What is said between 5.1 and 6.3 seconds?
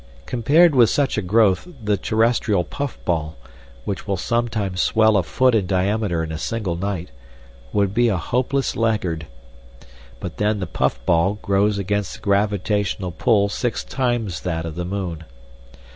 a foot in diameter